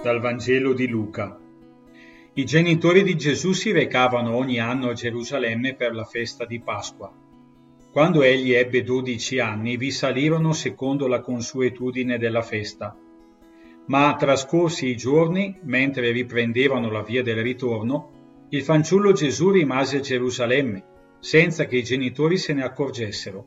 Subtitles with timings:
[0.00, 1.36] Dal Vangelo di Luca.
[2.34, 7.12] I genitori di Gesù si recavano ogni anno a Gerusalemme per la festa di Pasqua.
[7.90, 12.96] Quando egli ebbe dodici anni, vi salirono secondo la consuetudine della festa.
[13.86, 20.00] Ma trascorsi i giorni, mentre riprendevano la via del ritorno, il fanciullo Gesù rimase a
[20.00, 20.84] Gerusalemme,
[21.18, 23.46] senza che i genitori se ne accorgessero.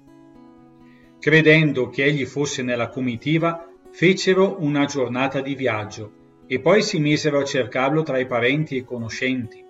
[1.18, 6.20] Credendo che egli fosse nella comitiva, fecero una giornata di viaggio
[6.52, 9.64] e poi si misero a cercarlo tra i parenti e conoscenti.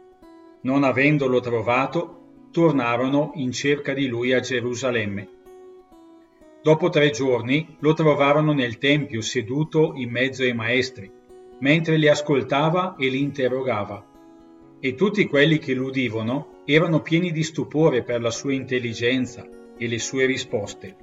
[0.61, 5.27] Non avendolo trovato, tornarono in cerca di lui a Gerusalemme.
[6.63, 11.11] Dopo tre giorni lo trovarono nel Tempio seduto in mezzo ai maestri,
[11.59, 14.03] mentre li ascoltava e li interrogava.
[14.79, 19.99] E tutti quelli che l'udivano erano pieni di stupore per la sua intelligenza e le
[19.99, 20.95] sue risposte.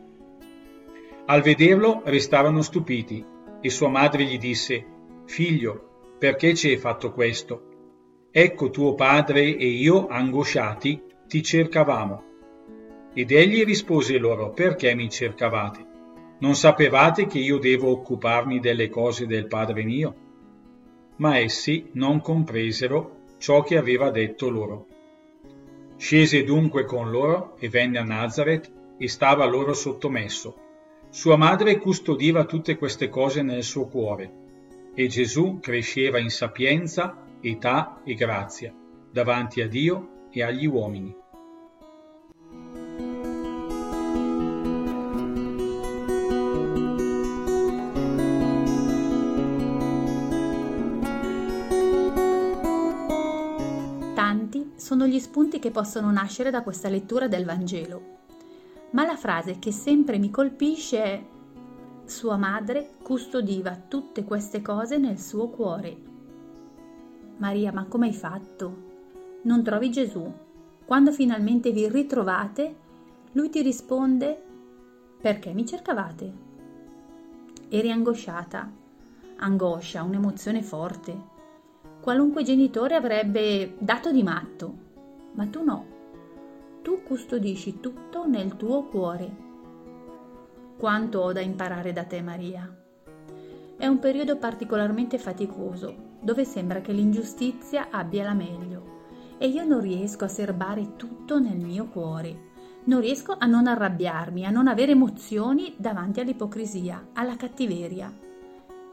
[1.26, 3.24] Al vederlo restarono stupiti
[3.60, 4.96] e sua madre gli disse,
[5.28, 7.62] Figlio, perché ci hai fatto questo?
[8.30, 12.24] Ecco tuo padre e io, angosciati, ti cercavamo.
[13.12, 15.86] Ed egli rispose loro, perché mi cercavate?
[16.38, 20.14] Non sapevate che io devo occuparmi delle cose del Padre mio?
[21.16, 24.86] Ma essi non compresero ciò che aveva detto loro.
[25.98, 30.66] Scese dunque con loro e venne a Nazareth e stava loro sottomesso
[31.10, 34.46] sua madre custodiva tutte queste cose nel suo cuore
[34.98, 38.74] e Gesù cresceva in sapienza, età e grazia
[39.12, 41.14] davanti a Dio e agli uomini.
[54.14, 58.16] Tanti sono gli spunti che possono nascere da questa lettura del Vangelo
[58.90, 61.22] ma la frase che sempre mi colpisce è
[62.08, 65.96] sua madre custodiva tutte queste cose nel suo cuore.
[67.36, 68.86] Maria, ma come hai fatto?
[69.42, 70.30] Non trovi Gesù?
[70.84, 72.74] Quando finalmente vi ritrovate,
[73.32, 74.42] lui ti risponde
[75.20, 76.32] perché mi cercavate?
[77.68, 78.70] Eri angosciata.
[79.36, 81.36] Angoscia, un'emozione forte.
[82.00, 84.74] Qualunque genitore avrebbe dato di matto,
[85.34, 85.96] ma tu no
[86.88, 89.47] tu custodisci tutto nel tuo cuore.
[90.78, 92.72] Quanto ho da imparare da te, Maria.
[93.76, 98.96] È un periodo particolarmente faticoso, dove sembra che l'ingiustizia abbia la meglio
[99.38, 102.46] e io non riesco a serbare tutto nel mio cuore.
[102.84, 108.16] Non riesco a non arrabbiarmi, a non avere emozioni davanti all'ipocrisia, alla cattiveria.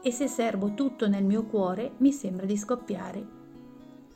[0.02, 3.34] E se serbo tutto nel mio cuore, mi sembra di scoppiare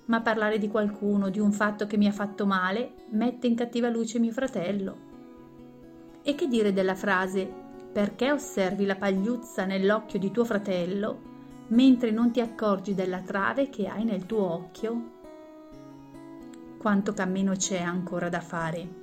[0.07, 3.89] ma parlare di qualcuno, di un fatto che mi ha fatto male, mette in cattiva
[3.89, 5.10] luce mio fratello.
[6.23, 7.51] E che dire della frase
[7.93, 11.29] perché osservi la pagliuzza nell'occhio di tuo fratello
[11.69, 15.19] mentre non ti accorgi della trave che hai nel tuo occhio?
[16.79, 18.99] Quanto cammino c'è ancora da fare.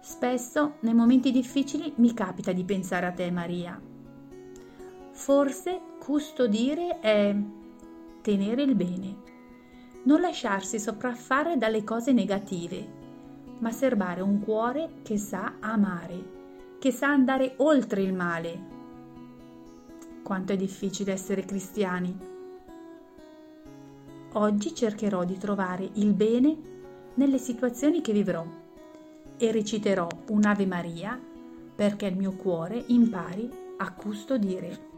[0.00, 3.80] Spesso nei momenti difficili mi capita di pensare a te, Maria.
[5.10, 7.36] Forse custodire è
[8.20, 9.30] tenere il bene
[10.04, 13.00] non lasciarsi sopraffare dalle cose negative,
[13.62, 18.70] ma serbare un cuore che sa amare, che sa andare oltre il male.
[20.22, 22.30] Quanto è difficile essere cristiani.
[24.34, 26.56] Oggi cercherò di trovare il bene
[27.14, 28.44] nelle situazioni che vivrò
[29.36, 31.20] e reciterò un'Ave Maria
[31.74, 34.90] perché il mio cuore impari a custodire.